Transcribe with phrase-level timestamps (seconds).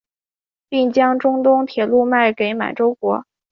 [0.67, 3.23] 并将中东铁路卖给满洲国。